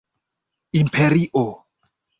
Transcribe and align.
imperio 0.79 1.45